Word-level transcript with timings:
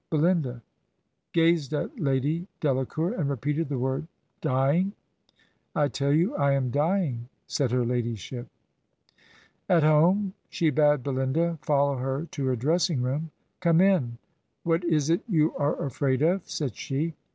Belinda... 0.09 0.63
gazed 1.31 1.73
at 1.75 1.99
Lady 1.99 2.47
Delacour, 2.59 3.13
and 3.13 3.29
repeated 3.29 3.69
the 3.69 3.77
word, 3.77 4.07
'Dy 4.41 4.71
ing!'' 4.75 4.93
I 5.75 5.89
tell 5.89 6.11
you 6.11 6.35
I 6.37 6.53
am 6.53 6.71
dying,' 6.71 7.27
said 7.45 7.69
her 7.69 7.85
ladyship." 7.85 8.47
At 9.69 9.83
home 9.83 10.33
she 10.49 10.71
bade 10.71 11.03
Belinda" 11.03 11.59
follow 11.67 11.97
her 11.97 12.25
to 12.31 12.45
her 12.47 12.55
dressing 12.55 13.03
room.... 13.03 13.29
'Come 13.59 13.79
in; 13.79 14.17
what 14.63 14.83
is 14.85 15.11
it 15.11 15.21
you 15.29 15.55
are 15.55 15.79
afraid 15.85 16.23
of?' 16.23 16.49
said 16.49 16.75
she. 16.75 17.13